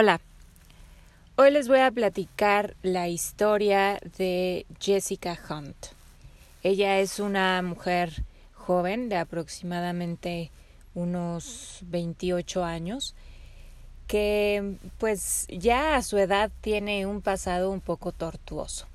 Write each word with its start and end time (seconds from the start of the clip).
Hola, 0.00 0.20
hoy 1.34 1.50
les 1.50 1.66
voy 1.66 1.80
a 1.80 1.90
platicar 1.90 2.76
la 2.82 3.08
historia 3.08 3.98
de 4.16 4.64
Jessica 4.78 5.36
Hunt. 5.50 5.74
Ella 6.62 7.00
es 7.00 7.18
una 7.18 7.60
mujer 7.62 8.22
joven 8.54 9.08
de 9.08 9.16
aproximadamente 9.16 10.52
unos 10.94 11.80
28 11.82 12.64
años 12.64 13.16
que 14.06 14.76
pues 14.98 15.48
ya 15.48 15.96
a 15.96 16.02
su 16.02 16.16
edad 16.18 16.52
tiene 16.60 17.04
un 17.04 17.20
pasado 17.20 17.72
un 17.72 17.80
poco 17.80 18.12
tortuoso. 18.12 18.86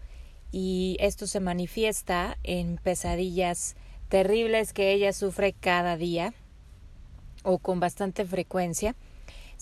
Y 0.53 0.95
esto 1.01 1.27
se 1.27 1.41
manifiesta 1.41 2.37
en 2.43 2.77
pesadillas 2.77 3.75
terribles 4.07 4.71
que 4.71 4.93
ella 4.93 5.11
sufre 5.11 5.51
cada 5.51 5.97
día 5.97 6.33
o 7.43 7.57
con 7.57 7.81
bastante 7.81 8.23
frecuencia 8.23 8.95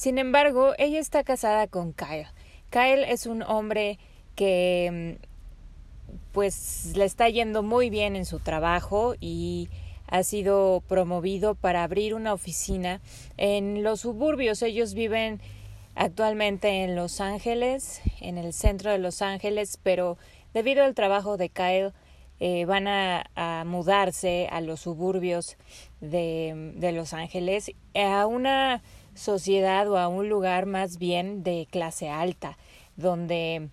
sin 0.01 0.17
embargo, 0.17 0.73
ella 0.79 0.99
está 0.99 1.23
casada 1.23 1.67
con 1.67 1.93
Kyle. 1.93 2.25
Kyle 2.71 3.03
es 3.03 3.27
un 3.27 3.43
hombre 3.43 3.99
que 4.33 5.17
mm, 5.19 6.13
pues 6.31 6.93
le 6.95 7.05
está 7.05 7.29
yendo 7.29 7.61
muy 7.61 7.91
bien 7.91 8.15
en 8.15 8.25
su 8.25 8.39
trabajo 8.39 9.13
y 9.19 9.69
ha 10.07 10.23
sido 10.23 10.81
promovido 10.87 11.53
para 11.53 11.83
abrir 11.83 12.15
una 12.15 12.33
oficina 12.33 12.99
en 13.37 13.83
los 13.83 13.99
suburbios. 13.99 14.63
Ellos 14.63 14.95
viven 14.95 15.39
actualmente 15.93 16.83
en 16.83 16.95
Los 16.95 17.21
Ángeles, 17.21 18.01
en 18.21 18.39
el 18.39 18.53
centro 18.53 18.89
de 18.89 18.97
Los 18.97 19.21
Ángeles, 19.21 19.77
pero 19.83 20.17
debido 20.51 20.83
al 20.83 20.95
trabajo 20.95 21.37
de 21.37 21.49
Kyle 21.49 21.93
eh, 22.39 22.65
van 22.65 22.87
a, 22.87 23.63
mudarse 23.67 24.47
a 24.51 24.61
los 24.61 24.79
suburbios 24.79 25.57
de, 25.99 26.73
de 26.77 26.91
Los 26.91 27.13
Ángeles 27.13 27.71
a 27.93 28.25
una 28.25 28.81
sociedad 29.15 29.89
o 29.89 29.97
a 29.97 30.07
un 30.07 30.29
lugar 30.29 30.65
más 30.65 30.97
bien 30.97 31.43
de 31.43 31.67
clase 31.69 32.09
alta, 32.09 32.57
donde 32.95 33.69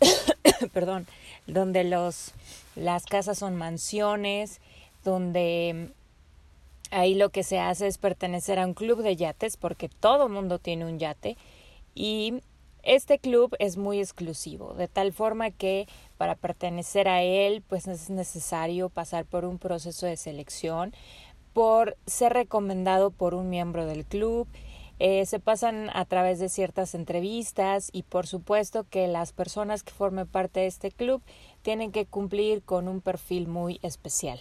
perdón, 0.72 1.06
donde 1.46 1.84
los 1.84 2.32
las 2.74 3.06
casas 3.06 3.38
son 3.38 3.56
mansiones, 3.56 4.60
donde 5.04 5.90
ahí 6.90 7.14
lo 7.14 7.30
que 7.30 7.42
se 7.42 7.58
hace 7.58 7.86
es 7.86 7.98
pertenecer 7.98 8.58
a 8.58 8.66
un 8.66 8.74
club 8.74 9.02
de 9.02 9.16
yates 9.16 9.56
porque 9.56 9.88
todo 9.88 10.28
mundo 10.28 10.58
tiene 10.58 10.84
un 10.84 10.98
yate 10.98 11.36
y 11.94 12.34
este 12.82 13.18
club 13.18 13.56
es 13.58 13.76
muy 13.76 13.98
exclusivo, 13.98 14.74
de 14.74 14.86
tal 14.86 15.12
forma 15.12 15.50
que 15.50 15.88
para 16.18 16.36
pertenecer 16.36 17.08
a 17.08 17.22
él 17.22 17.62
pues 17.68 17.88
es 17.88 18.10
necesario 18.10 18.90
pasar 18.90 19.24
por 19.24 19.44
un 19.44 19.58
proceso 19.58 20.06
de 20.06 20.16
selección 20.16 20.94
por 21.56 21.96
ser 22.04 22.34
recomendado 22.34 23.10
por 23.10 23.32
un 23.32 23.48
miembro 23.48 23.86
del 23.86 24.04
club. 24.04 24.46
Eh, 24.98 25.24
se 25.24 25.40
pasan 25.40 25.88
a 25.94 26.04
través 26.04 26.38
de 26.38 26.50
ciertas 26.50 26.94
entrevistas 26.94 27.88
y 27.94 28.02
por 28.02 28.26
supuesto 28.26 28.84
que 28.90 29.08
las 29.08 29.32
personas 29.32 29.82
que 29.82 29.90
formen 29.90 30.26
parte 30.26 30.60
de 30.60 30.66
este 30.66 30.90
club 30.90 31.22
tienen 31.62 31.92
que 31.92 32.04
cumplir 32.04 32.62
con 32.62 32.88
un 32.88 33.00
perfil 33.00 33.48
muy 33.48 33.80
especial. 33.82 34.38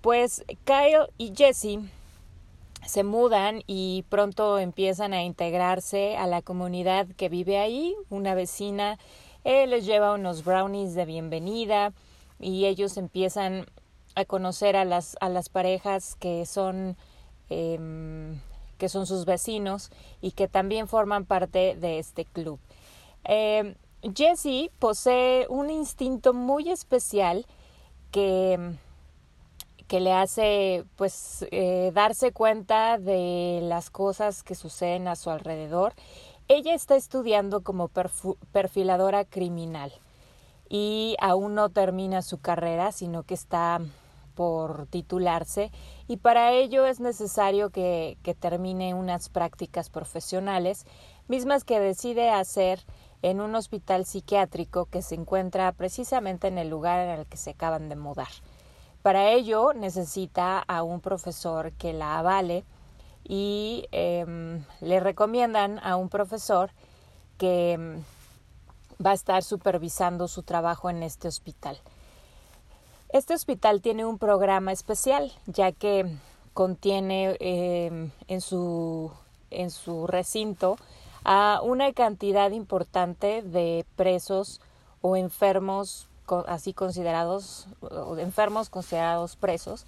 Pues 0.00 0.44
Kyle 0.64 1.12
y 1.16 1.32
Jesse 1.32 1.78
se 2.84 3.04
mudan 3.04 3.62
y 3.68 4.04
pronto 4.08 4.58
empiezan 4.58 5.12
a 5.12 5.22
integrarse 5.22 6.16
a 6.16 6.26
la 6.26 6.42
comunidad 6.42 7.06
que 7.16 7.28
vive 7.28 7.58
ahí. 7.58 7.94
Una 8.10 8.34
vecina 8.34 8.98
eh, 9.44 9.68
les 9.68 9.86
lleva 9.86 10.14
unos 10.14 10.42
brownies 10.42 10.96
de 10.96 11.04
bienvenida 11.04 11.92
y 12.40 12.64
ellos 12.64 12.96
empiezan 12.96 13.66
a 14.14 14.24
conocer 14.24 14.76
a 14.76 14.84
las, 14.84 15.16
a 15.20 15.28
las 15.28 15.48
parejas 15.48 16.14
que 16.16 16.46
son, 16.46 16.96
eh, 17.50 18.36
que 18.78 18.88
son 18.88 19.06
sus 19.06 19.24
vecinos 19.24 19.90
y 20.20 20.32
que 20.32 20.48
también 20.48 20.88
forman 20.88 21.24
parte 21.24 21.76
de 21.76 21.98
este 21.98 22.24
club. 22.24 22.58
Eh, 23.24 23.76
Jessie 24.14 24.70
posee 24.78 25.46
un 25.48 25.70
instinto 25.70 26.34
muy 26.34 26.70
especial 26.70 27.46
que, 28.10 28.76
que 29.88 30.00
le 30.00 30.12
hace 30.12 30.84
pues 30.96 31.46
eh, 31.50 31.90
darse 31.94 32.32
cuenta 32.32 32.98
de 32.98 33.60
las 33.62 33.90
cosas 33.90 34.42
que 34.42 34.54
suceden 34.54 35.08
a 35.08 35.16
su 35.16 35.30
alrededor. 35.30 35.94
Ella 36.48 36.74
está 36.74 36.96
estudiando 36.96 37.62
como 37.62 37.88
perfiladora 38.52 39.24
criminal 39.24 39.92
y 40.68 41.16
aún 41.18 41.54
no 41.54 41.70
termina 41.70 42.20
su 42.20 42.38
carrera, 42.38 42.92
sino 42.92 43.22
que 43.22 43.34
está 43.34 43.80
por 44.34 44.86
titularse 44.86 45.70
y 46.08 46.18
para 46.18 46.52
ello 46.52 46.86
es 46.86 47.00
necesario 47.00 47.70
que, 47.70 48.18
termine 48.40 48.94
unas 48.94 49.28
prácticas 49.28 49.90
profesionales, 49.90 50.86
mismas 51.28 51.64
que 51.64 51.80
decide 51.80 52.30
hacer 52.30 52.84
en 53.22 53.40
un 53.40 53.54
hospital 53.54 54.04
psiquiátrico 54.04 54.86
que 54.86 55.02
se 55.02 55.14
encuentra 55.14 55.72
precisamente 55.72 56.48
en 56.48 56.58
el 56.58 56.68
lugar 56.68 57.00
en 57.00 57.18
el 57.20 57.26
que 57.26 57.36
se 57.36 57.50
acaban 57.50 57.88
de 57.88 57.96
mudar. 57.96 58.28
Para 59.02 59.30
ello 59.30 59.72
necesita 59.74 60.58
a 60.58 60.82
un 60.82 61.00
profesor 61.00 61.72
que 61.72 61.92
la 61.92 62.18
avale 62.18 62.64
y 63.22 63.86
eh, 63.92 64.60
le 64.80 65.00
recomiendan 65.00 65.78
a 65.82 65.96
un 65.96 66.08
profesor 66.08 66.70
que 67.38 67.72
em, 67.72 68.02
va 69.04 69.10
a 69.10 69.14
estar 69.14 69.42
supervisando 69.42 70.28
su 70.28 70.42
trabajo 70.42 70.90
en 70.90 71.02
este 71.02 71.28
hospital. 71.28 71.78
Este 73.14 73.32
hospital 73.32 73.80
tiene 73.80 74.04
un 74.04 74.18
programa 74.18 74.72
especial, 74.72 75.30
ya 75.46 75.70
que 75.70 76.04
contiene 76.52 77.36
em, 77.38 78.10
en, 78.26 78.40
su, 78.40 79.12
en 79.52 79.70
su 79.70 80.08
recinto 80.08 80.76
a 81.22 81.60
una 81.62 81.92
cantidad 81.92 82.50
importante 82.50 83.42
de 83.42 83.86
presos 83.94 84.60
o 85.00 85.14
enfermos 85.14 86.08
así 86.48 86.72
considerados, 86.72 87.68
o 87.82 88.18
enfermos 88.18 88.68
considerados 88.68 89.36
presos, 89.36 89.86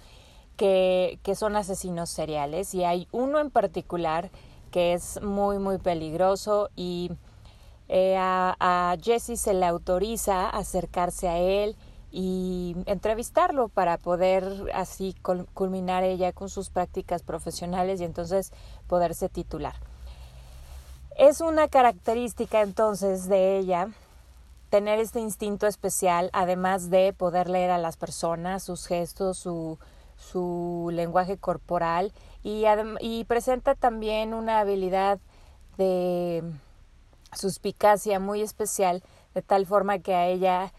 que, 0.55 1.19
que 1.21 1.35
son 1.35 1.57
asesinos 1.57 2.09
seriales. 2.09 2.73
Y 2.73 2.85
hay 2.85 3.09
uno 3.11 3.41
en 3.41 3.51
particular 3.51 4.31
que 4.71 4.93
es 4.93 5.21
muy, 5.21 5.59
muy 5.59 5.79
peligroso 5.79 6.69
y 6.77 7.11
eh, 7.89 8.15
a, 8.17 8.55
a 8.57 8.95
Jesse 9.03 9.37
se 9.37 9.53
le 9.53 9.65
autoriza 9.65 10.49
acercarse 10.49 11.27
a 11.27 11.39
él 11.39 11.75
y 12.19 12.75
entrevistarlo 12.87 13.67
para 13.67 13.99
poder 13.99 14.71
así 14.73 15.15
culminar 15.53 16.03
ella 16.03 16.31
con 16.31 16.49
sus 16.49 16.71
prácticas 16.71 17.21
profesionales 17.21 18.01
y 18.01 18.05
entonces 18.05 18.51
poderse 18.87 19.29
titular. 19.29 19.75
Es 21.15 21.41
una 21.41 21.67
característica 21.67 22.63
entonces 22.63 23.29
de 23.29 23.59
ella 23.59 23.89
tener 24.71 24.97
este 24.97 25.19
instinto 25.19 25.67
especial, 25.67 26.31
además 26.33 26.89
de 26.89 27.13
poder 27.13 27.49
leer 27.51 27.69
a 27.69 27.77
las 27.77 27.97
personas, 27.97 28.63
sus 28.63 28.87
gestos, 28.87 29.37
su, 29.37 29.77
su 30.17 30.89
lenguaje 30.91 31.37
corporal 31.37 32.11
y, 32.41 32.63
y 32.99 33.25
presenta 33.25 33.75
también 33.75 34.33
una 34.33 34.61
habilidad 34.61 35.19
de 35.77 36.41
suspicacia 37.31 38.19
muy 38.19 38.41
especial, 38.41 39.03
de 39.35 39.43
tal 39.43 39.67
forma 39.67 39.99
que 39.99 40.15
a 40.15 40.25
ella 40.25 40.73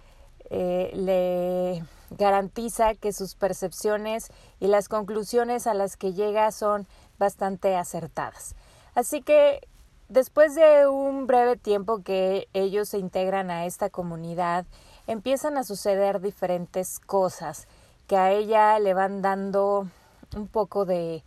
eh, 0.51 0.91
le 0.95 1.85
garantiza 2.11 2.95
que 2.95 3.13
sus 3.13 3.35
percepciones 3.35 4.31
y 4.61 4.69
las 4.69 4.89
conclusiones 4.89 5.67
a 5.67 5.75
las 5.75 5.97
que 5.97 6.15
llega 6.15 6.51
son 6.53 6.87
bastante 7.19 7.77
acertadas. 7.77 8.55
Así 8.95 9.23
que 9.23 9.61
después 10.09 10.55
de 10.55 10.89
un 10.89 11.27
breve 11.27 11.57
tiempo 11.57 12.03
que 12.03 12.49
ellos 12.55 12.89
se 12.89 12.99
integran 12.99 13.51
a 13.51 13.67
esta 13.67 13.91
comunidad, 13.91 14.65
empiezan 15.07 15.59
a 15.59 15.65
suceder 15.65 16.21
diferentes 16.21 16.99
cosas 16.99 17.67
que 18.07 18.17
a 18.17 18.33
ella 18.33 18.79
le 18.79 18.95
van 18.95 19.21
dando 19.21 19.87
un 20.35 20.49
poco 20.49 20.85
de, 20.85 21.23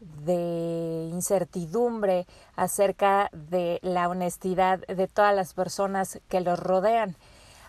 de 0.00 1.08
incertidumbre 1.10 2.26
acerca 2.56 3.30
de 3.32 3.78
la 3.82 4.08
honestidad 4.08 4.80
de 4.86 5.06
todas 5.06 5.34
las 5.34 5.54
personas 5.54 6.20
que 6.28 6.40
los 6.40 6.58
rodean. 6.58 7.16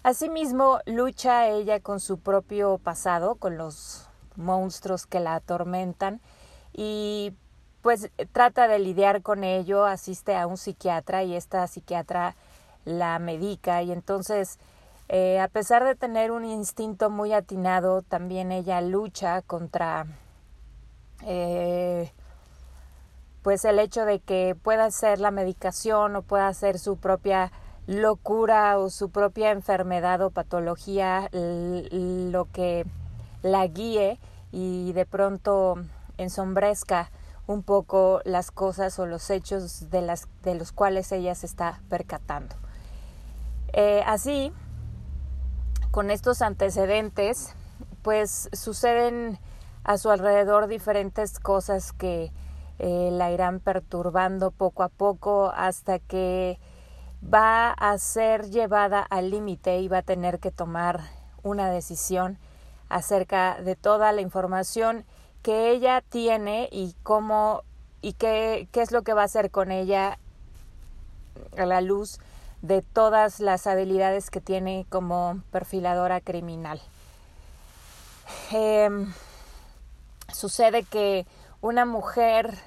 Asimismo, 0.06 0.82
lucha 0.86 1.48
ella 1.48 1.80
con 1.80 2.00
su 2.00 2.20
propio 2.20 2.78
pasado, 2.78 3.38
con 3.38 3.58
los 3.58 4.08
monstruos 4.36 5.08
que 5.08 5.20
la 5.20 5.34
atormentan 5.34 6.22
y 6.74 7.34
pues 7.82 8.12
trata 8.32 8.68
de 8.68 8.78
lidiar 8.78 9.24
con 9.24 9.44
ello, 9.44 9.84
asiste 9.84 10.36
a 10.36 10.46
un 10.46 10.58
psiquiatra 10.58 11.24
y 11.24 11.36
esta 11.36 11.66
psiquiatra 11.66 12.36
la 12.84 13.18
medica 13.18 13.82
y 13.82 13.92
entonces 13.92 14.60
eh, 15.10 15.40
a 15.40 15.48
pesar 15.48 15.84
de 15.84 15.96
tener 15.96 16.30
un 16.30 16.46
instinto 16.46 17.10
muy 17.10 17.34
atinado, 17.34 18.04
también 18.04 18.52
ella 18.52 18.82
lucha 18.82 19.42
contra 19.42 20.06
eh, 21.24 22.14
pues 23.42 23.66
el 23.66 23.80
hecho 23.80 24.06
de 24.06 24.20
que 24.20 24.54
pueda 24.54 24.92
ser 24.92 25.20
la 25.20 25.32
medicación 25.32 26.16
o 26.16 26.22
pueda 26.22 26.54
ser 26.54 26.78
su 26.78 26.98
propia 26.98 27.52
locura 27.88 28.80
o 28.80 28.90
su 28.90 29.10
propia 29.10 29.52
enfermedad 29.52 30.22
o 30.22 30.32
patología 30.32 31.30
lo 31.32 32.46
que 32.52 32.86
la 33.44 33.68
guíe 33.68 34.20
y 34.52 34.94
de 34.94 35.06
pronto 35.06 35.76
ensombrezca 36.18 37.12
un 37.48 37.62
poco 37.62 38.22
las 38.24 38.52
cosas 38.52 38.98
o 38.98 39.06
los 39.06 39.30
hechos 39.30 39.90
de, 39.90 40.02
las, 40.02 40.28
de 40.44 40.56
los 40.56 40.72
cuales 40.72 41.12
ella 41.12 41.36
se 41.36 41.46
está 41.46 41.82
percatando. 41.90 42.56
Eh, 43.74 44.02
así, 44.08 44.52
con 45.92 46.10
estos 46.10 46.42
antecedentes, 46.42 47.54
pues 48.02 48.50
suceden 48.54 49.38
a 49.84 49.98
su 49.98 50.10
alrededor 50.10 50.68
diferentes 50.68 51.40
cosas 51.40 51.94
que 51.94 52.32
eh, 52.80 53.10
la 53.12 53.32
irán 53.32 53.60
perturbando 53.60 54.52
poco 54.52 54.84
a 54.84 54.90
poco 54.90 55.52
hasta 55.56 56.00
que 56.00 56.60
va 57.34 57.72
a 57.72 57.98
ser 57.98 58.50
llevada 58.50 59.02
al 59.02 59.32
límite 59.32 59.80
y 59.80 59.88
va 59.88 60.00
a 60.00 60.04
tener 60.04 60.40
que 60.40 60.52
tomar 60.52 61.02
una 61.44 61.70
decisión 61.70 62.38
acerca 62.90 63.62
de 63.62 63.76
toda 63.76 64.12
la 64.12 64.22
información 64.22 65.06
que 65.42 65.72
ella 65.72 66.02
tiene 66.02 66.70
y 66.72 66.96
cómo 67.04 67.64
y 68.02 68.14
qué, 68.14 68.68
qué 68.72 68.82
es 68.82 68.92
lo 68.92 69.02
que 69.02 69.14
va 69.14 69.24
a 69.24 69.26
hacer 69.26 69.50
con 69.50 69.72
ella 69.72 70.20
a 71.58 71.66
la 71.66 71.82
luz 71.82 72.20
de 72.62 72.82
todas 72.82 73.40
las 73.40 73.68
habilidades 73.68 74.30
que 74.30 74.42
tiene 74.42 74.86
como 74.90 75.42
perfiladora 75.52 76.22
criminal. 76.22 76.82
Em, 78.52 79.14
sucede 80.34 80.84
que 80.84 81.26
una 81.62 81.86
mujer 81.86 82.58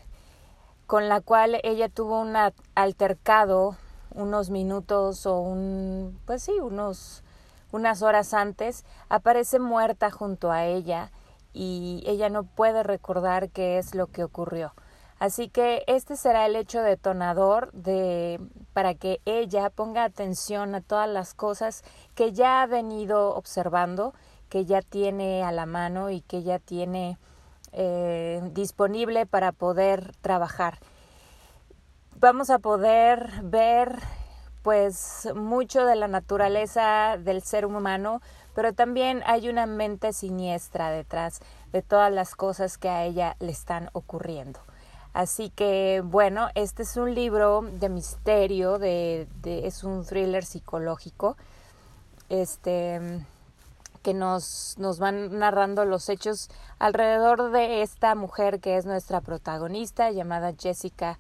con 0.87 1.09
la 1.09 1.21
cual 1.21 1.61
ella 1.63 1.89
tuvo 1.89 2.21
un 2.21 2.35
altercado 2.75 3.77
unos 4.19 4.51
minutos 4.51 5.27
o 5.27 5.41
un 5.41 6.19
pues 6.27 6.43
sí 6.43 6.53
unos 6.61 7.23
unas 7.71 8.03
horas 8.03 8.35
antes 8.35 8.85
aparece 9.09 9.59
muerta 9.59 10.11
junto 10.11 10.51
a 10.51 10.67
ella 10.67 11.11
y 11.53 12.03
ella 12.07 12.29
no 12.29 12.45
puede 12.45 12.83
recordar 12.83 13.51
qué 13.51 13.79
es 13.79 13.95
lo 13.95 14.07
que 14.07 14.25
ocurrió. 14.25 14.75
Así 15.19 15.49
que 15.49 15.83
este 15.89 16.17
será 16.17 16.47
el 16.47 16.55
hecho 16.55 16.81
detonador 16.81 17.73
de 17.73 18.41
para 18.73 18.95
que 18.95 19.21
ella 19.25 19.69
ponga 19.71 20.05
atención 20.05 20.75
a 20.77 20.81
todas 20.81 21.09
las 21.09 21.35
cosas 21.35 21.83
que 22.15 22.33
ya 22.33 22.63
ha 22.63 22.67
venido 22.67 23.35
observando, 23.35 24.15
que 24.49 24.65
ya 24.65 24.81
tiene 24.81 25.43
a 25.43 25.51
la 25.51 25.67
mano 25.67 26.11
y 26.11 26.21
que 26.21 26.45
ya 26.45 26.61
tiene 26.61 27.19
eh, 27.73 28.41
disponible 28.53 29.27
para 29.27 29.51
poder 29.51 30.13
trabajar. 30.21 30.79
Vamos 32.21 32.51
a 32.51 32.59
poder 32.59 33.31
ver 33.45 34.01
pues 34.63 35.29
mucho 35.37 35.85
de 35.85 35.95
la 35.95 36.09
naturaleza 36.09 37.17
del 37.17 37.43
ser 37.43 37.65
humano, 37.65 38.21
pero 38.57 38.73
también 38.73 39.23
hay 39.25 39.49
una 39.49 39.67
mente 39.67 40.13
siniestra 40.13 40.91
detrás 40.91 41.39
de 41.71 41.81
todas 41.81 42.13
las 42.13 42.35
cosas 42.35 42.77
que 42.77 42.89
a 42.89 43.05
ella 43.05 43.37
le 43.39 43.53
están 43.53 43.91
ocurriendo. 43.93 44.59
Así 45.13 45.51
que 45.51 46.03
bueno, 46.05 46.49
este 46.57 46.83
es 46.83 46.97
un 46.97 47.15
libro 47.15 47.63
de 47.63 47.89
misterio, 47.89 48.81
de, 48.81 49.29
es 49.45 49.85
un 49.85 50.05
thriller 50.05 50.45
psicológico, 50.45 51.37
este 52.31 53.25
que 54.03 54.13
nos, 54.13 54.75
nos 54.79 54.99
van 54.99 55.39
narrando 55.39 55.85
los 55.85 56.09
hechos 56.09 56.51
alrededor 56.81 57.53
de 57.53 57.83
esta 57.83 58.17
mujer 58.17 58.59
que 58.59 58.77
es 58.77 58.87
nuestra 58.87 59.21
protagonista, 59.21 60.11
llamada 60.11 60.53
Jessica, 60.59 61.17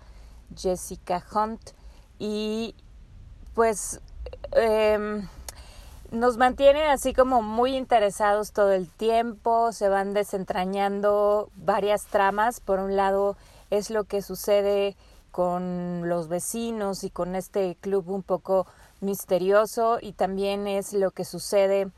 Jessica 0.56 1.25
Hunt, 1.33 1.71
y 2.19 2.75
pues 3.55 4.00
eh, 4.53 5.23
nos 6.11 6.39
mantiene 6.39 6.85
así 6.87 7.12
como 7.12 7.43
muy 7.43 7.77
interesados 7.77 8.53
todo 8.53 8.73
el 8.73 8.89
tiempo, 8.89 9.73
se 9.73 9.89
van 9.89 10.15
desentrañando 10.15 11.50
varias 11.55 12.06
tramas. 12.06 12.61
Por 12.61 12.79
un 12.79 12.97
lado 12.97 13.37
es 13.71 13.91
lo 13.91 14.05
que 14.05 14.23
sucede 14.23 14.97
con 15.31 16.09
los 16.09 16.29
vecinos 16.29 17.05
y 17.05 17.11
con 17.11 17.37
este 17.37 17.77
club 17.81 18.09
un 18.09 18.23
poco 18.23 18.67
misterioso 19.00 19.99
y 20.00 20.12
también 20.12 20.67
es 20.67 20.95
lo 20.95 21.11
que 21.11 21.25
sucede 21.25 21.91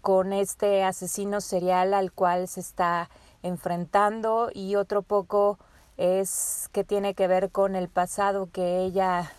con 0.00 0.32
este 0.32 0.82
asesino 0.82 1.40
serial 1.40 1.94
al 1.94 2.10
cual 2.10 2.48
se 2.48 2.60
está 2.60 3.08
enfrentando 3.44 4.50
y 4.52 4.74
otro 4.74 5.02
poco 5.02 5.58
es 6.02 6.68
que 6.72 6.82
tiene 6.82 7.14
que 7.14 7.28
ver 7.28 7.50
con 7.50 7.76
el 7.76 7.88
pasado 7.88 8.48
que 8.52 8.80
ella 8.80 9.30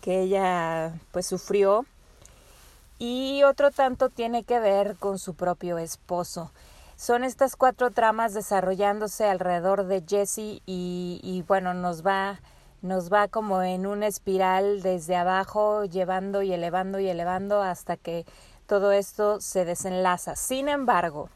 que 0.00 0.22
ella 0.22 0.92
pues 1.12 1.26
sufrió 1.26 1.86
y 2.98 3.42
otro 3.44 3.70
tanto 3.70 4.10
tiene 4.10 4.42
que 4.42 4.58
ver 4.58 4.96
con 4.96 5.18
su 5.18 5.34
propio 5.34 5.78
esposo. 5.78 6.50
Son 6.96 7.24
estas 7.24 7.56
cuatro 7.56 7.90
tramas 7.90 8.34
desarrollándose 8.34 9.24
alrededor 9.24 9.86
de 9.86 10.02
Jesse 10.06 10.60
y, 10.66 11.20
y 11.22 11.44
bueno, 11.46 11.74
nos 11.74 12.04
va, 12.04 12.40
nos 12.82 13.12
va 13.12 13.28
como 13.28 13.62
en 13.62 13.86
una 13.86 14.06
espiral 14.06 14.82
desde 14.82 15.16
abajo, 15.16 15.84
llevando 15.84 16.42
y 16.42 16.52
elevando 16.52 16.98
y 16.98 17.08
elevando 17.08 17.62
hasta 17.62 17.96
que 17.96 18.26
todo 18.66 18.92
esto 18.92 19.40
se 19.40 19.64
desenlaza. 19.64 20.36
Sin 20.36 20.68
embargo, 20.68 21.30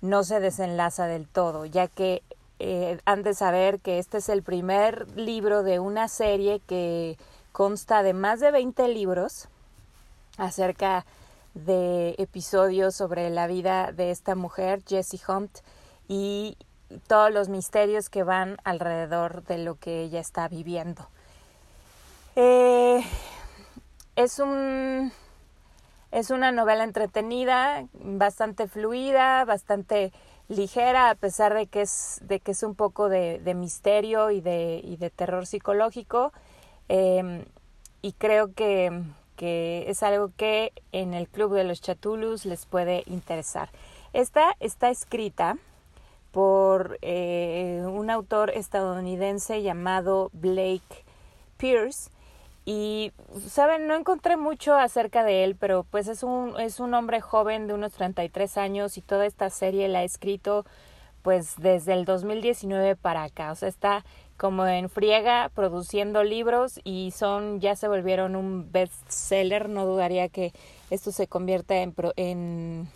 no 0.00 0.24
se 0.24 0.40
desenlaza 0.40 1.06
del 1.06 1.26
todo, 1.26 1.64
ya 1.64 1.86
que 1.86 2.22
eh, 2.64 3.00
han 3.06 3.24
de 3.24 3.34
saber 3.34 3.80
que 3.80 3.98
este 3.98 4.18
es 4.18 4.28
el 4.28 4.44
primer 4.44 5.10
libro 5.18 5.64
de 5.64 5.80
una 5.80 6.06
serie 6.06 6.60
que 6.60 7.18
consta 7.50 8.04
de 8.04 8.12
más 8.12 8.38
de 8.38 8.52
20 8.52 8.86
libros 8.86 9.48
acerca 10.38 11.04
de 11.54 12.14
episodios 12.18 12.94
sobre 12.94 13.30
la 13.30 13.48
vida 13.48 13.90
de 13.90 14.12
esta 14.12 14.36
mujer, 14.36 14.80
Jessie 14.86 15.20
Hunt, 15.26 15.58
y 16.06 16.56
todos 17.08 17.32
los 17.32 17.48
misterios 17.48 18.08
que 18.08 18.22
van 18.22 18.58
alrededor 18.62 19.42
de 19.42 19.58
lo 19.58 19.74
que 19.74 20.02
ella 20.02 20.20
está 20.20 20.46
viviendo. 20.46 21.08
Eh, 22.36 23.02
es 24.14 24.38
un 24.38 25.10
es 26.12 26.30
una 26.30 26.52
novela 26.52 26.84
entretenida, 26.84 27.86
bastante 27.94 28.68
fluida, 28.68 29.44
bastante 29.46 30.12
ligera, 30.52 31.10
a 31.10 31.14
pesar 31.14 31.54
de 31.54 31.66
que 31.66 31.82
es, 31.82 32.20
de 32.22 32.40
que 32.40 32.52
es 32.52 32.62
un 32.62 32.74
poco 32.74 33.08
de, 33.08 33.40
misterio 33.56 34.30
y 34.30 34.40
de, 34.40 34.80
y 34.84 34.96
de 34.96 35.10
terror 35.10 35.46
psicológico. 35.46 36.32
Eh, 36.88 37.44
y 38.02 38.12
creo 38.12 38.52
que, 38.52 39.02
que 39.36 39.84
es 39.88 40.02
algo 40.02 40.30
que 40.36 40.72
en 40.92 41.14
el 41.14 41.28
Club 41.28 41.54
de 41.54 41.64
los 41.64 41.80
Chatulus 41.80 42.44
les 42.44 42.66
puede 42.66 43.02
interesar. 43.06 43.70
Esta 44.12 44.56
está 44.60 44.90
escrita 44.90 45.56
por 46.30 46.98
eh, 47.02 47.82
un 47.84 48.08
autor 48.08 48.50
estadounidense 48.50 49.62
llamado 49.62 50.30
Blake 50.32 51.04
Pierce 51.56 52.11
y 52.64 53.12
saben 53.48 53.86
no 53.86 53.94
encontré 53.94 54.36
mucho 54.36 54.74
acerca 54.74 55.24
de 55.24 55.42
él 55.42 55.56
pero 55.56 55.84
pues 55.84 56.06
es 56.06 56.22
un 56.22 56.54
es 56.60 56.78
un 56.78 56.94
hombre 56.94 57.20
joven 57.20 57.66
de 57.66 57.74
unos 57.74 57.92
33 57.92 58.56
años 58.56 58.96
y 58.98 59.02
toda 59.02 59.26
esta 59.26 59.50
serie 59.50 59.88
la 59.88 60.00
ha 60.00 60.04
escrito 60.04 60.64
pues 61.22 61.54
desde 61.56 61.94
el 61.94 62.04
2019 62.04 62.96
para 62.96 63.24
acá. 63.24 63.52
O 63.52 63.54
sea 63.54 63.68
está 63.68 64.04
como 64.36 64.66
en 64.66 64.88
friega 64.90 65.50
produciendo 65.54 66.24
libros 66.24 66.80
y 66.84 67.12
son 67.12 67.60
ya 67.60 67.76
se 67.76 67.88
volvieron 67.88 68.36
un 68.36 68.70
bestseller. 68.70 69.68
No 69.68 69.86
dudaría 69.86 70.28
que 70.28 70.52
esto 70.90 71.12
se 71.12 71.28
convierta 71.28 71.76
en, 71.76 71.94
en, 72.16 72.88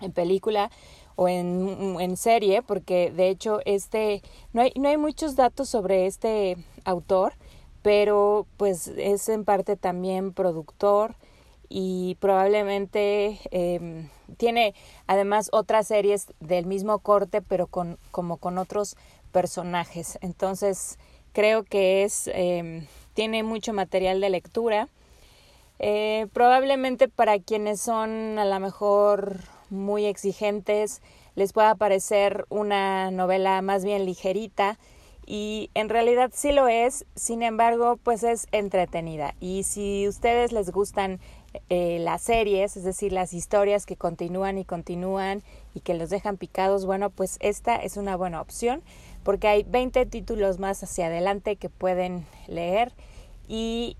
en 0.00 0.12
película 0.12 0.70
o 1.16 1.28
en, 1.28 1.96
en, 2.00 2.16
serie 2.16 2.62
porque 2.62 3.10
de 3.10 3.28
hecho 3.28 3.60
este 3.66 4.22
no 4.54 4.62
hay 4.62 4.72
no 4.76 4.88
hay 4.88 4.96
muchos 4.96 5.36
datos 5.36 5.68
sobre 5.68 6.06
este 6.06 6.56
autor 6.84 7.34
pero 7.82 8.46
pues 8.56 8.88
es 8.88 9.28
en 9.28 9.44
parte 9.44 9.76
también 9.76 10.32
productor 10.32 11.16
y 11.68 12.16
probablemente 12.20 13.40
eh, 13.50 14.08
tiene 14.36 14.74
además 15.06 15.48
otras 15.52 15.88
series 15.88 16.26
del 16.40 16.66
mismo 16.66 16.98
corte 17.00 17.42
pero 17.42 17.66
con 17.66 17.98
como 18.10 18.36
con 18.36 18.58
otros 18.58 18.96
personajes. 19.32 20.18
Entonces 20.20 20.98
creo 21.32 21.64
que 21.64 22.04
es 22.04 22.28
eh, 22.32 22.86
tiene 23.14 23.42
mucho 23.42 23.72
material 23.72 24.20
de 24.20 24.30
lectura. 24.30 24.88
Eh, 25.78 26.28
probablemente 26.32 27.08
para 27.08 27.40
quienes 27.40 27.80
son 27.80 28.38
a 28.38 28.44
lo 28.44 28.60
mejor 28.60 29.40
muy 29.70 30.04
exigentes 30.04 31.00
les 31.34 31.52
pueda 31.52 31.74
parecer 31.74 32.44
una 32.50 33.10
novela 33.10 33.62
más 33.62 33.84
bien 33.84 34.04
ligerita 34.04 34.78
y 35.26 35.70
en 35.74 35.88
realidad 35.88 36.30
sí 36.34 36.52
lo 36.52 36.68
es, 36.68 37.04
sin 37.14 37.42
embargo 37.42 37.98
pues 38.02 38.22
es 38.22 38.46
entretenida. 38.52 39.34
Y 39.40 39.62
si 39.62 40.08
ustedes 40.08 40.52
les 40.52 40.70
gustan 40.70 41.20
eh, 41.68 41.98
las 42.00 42.22
series, 42.22 42.76
es 42.76 42.84
decir, 42.84 43.12
las 43.12 43.32
historias 43.32 43.86
que 43.86 43.96
continúan 43.96 44.58
y 44.58 44.64
continúan 44.64 45.42
y 45.74 45.80
que 45.80 45.94
los 45.94 46.10
dejan 46.10 46.36
picados, 46.36 46.86
bueno 46.86 47.10
pues 47.10 47.36
esta 47.40 47.76
es 47.76 47.96
una 47.96 48.16
buena 48.16 48.40
opción 48.40 48.82
porque 49.22 49.48
hay 49.48 49.62
20 49.62 50.06
títulos 50.06 50.58
más 50.58 50.82
hacia 50.82 51.06
adelante 51.06 51.56
que 51.56 51.68
pueden 51.68 52.26
leer 52.48 52.92
y 53.48 53.96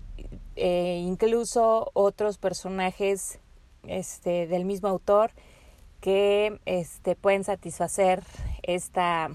eh, 0.55 1.01
incluso 1.03 1.91
otros 1.93 2.37
personajes 2.37 3.39
este, 3.87 4.47
del 4.47 4.65
mismo 4.65 4.87
autor 4.87 5.31
que 6.01 6.59
este, 6.65 7.15
pueden 7.15 7.43
satisfacer 7.43 8.23
esta, 8.61 9.29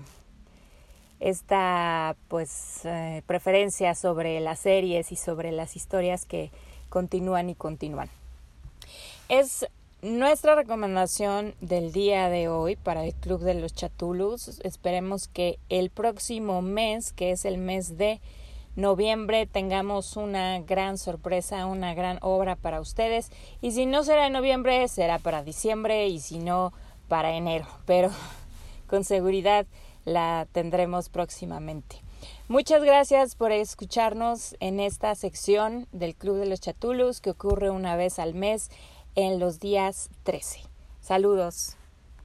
esta 1.20 2.16
pues 2.28 2.84
eh, 2.84 3.22
preferencia 3.26 3.94
sobre 3.94 4.40
las 4.40 4.60
series 4.60 5.12
y 5.12 5.16
sobre 5.16 5.52
las 5.52 5.76
historias 5.76 6.25
que 6.25 6.50
continúan 6.88 7.50
y 7.50 7.54
continúan. 7.54 8.08
Es 9.28 9.66
nuestra 10.00 10.54
recomendación 10.54 11.54
del 11.60 11.92
día 11.92 12.28
de 12.28 12.48
hoy 12.48 12.76
para 12.76 13.04
el 13.04 13.14
Club 13.14 13.40
de 13.40 13.54
los 13.54 13.75
Chatulus. 13.75 14.60
Esperemos 14.62 15.28
que 15.28 15.58
el 15.68 15.90
próximo 15.90 16.62
mes, 16.62 17.12
que 17.12 17.32
es 17.32 17.44
el 17.44 17.58
mes 17.58 17.98
de 17.98 18.20
noviembre, 18.76 19.46
tengamos 19.46 20.16
una 20.16 20.60
gran 20.60 20.98
sorpresa, 20.98 21.66
una 21.66 21.94
gran 21.94 22.18
obra 22.22 22.54
para 22.54 22.80
ustedes. 22.80 23.30
Y 23.60 23.72
si 23.72 23.87
no 23.87 24.04
será 24.04 24.28
en 24.28 24.34
noviembre, 24.34 24.87
será 24.87 25.18
para 25.18 25.42
diciembre 25.42 26.06
y 26.06 26.20
si 26.20 26.38
no, 26.38 26.72
para 27.08 27.32
enero. 27.32 27.66
Pero 27.84 28.10
con 28.87 29.02
seguridad 29.02 29.66
la 30.09 30.47
tendremos 30.53 31.09
próximamente. 31.09 32.03
Muchas 32.49 32.83
gracias 32.83 33.37
por 33.37 33.53
escucharnos 33.53 34.57
en 34.61 34.81
esta 34.81 35.15
sección 35.15 35.87
del 35.93 36.17
Club 36.17 36.38
de 36.38 36.47
los 36.47 36.61
Chatulus 36.61 37.21
que 37.21 37.31
ocurre 37.31 37.71
una 37.71 37.97
vez 37.97 38.19
al 38.19 38.35
mes 38.35 38.71
en 39.15 39.38
los 39.38 39.61
días 39.61 40.11
13. 40.25 40.61
Saludos. 41.00 41.77